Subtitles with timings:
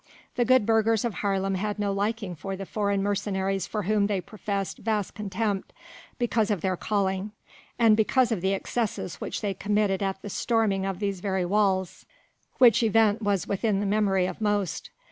[0.35, 4.19] The good burghers of Haarlem had no liking for the foreign mercenaries for whom they
[4.19, 5.73] professed vast contempt
[6.17, 7.33] because of their calling,
[7.77, 12.07] and because of the excesses which they committed at the storming of these very walls,
[12.57, 14.89] which event was within the memory of most.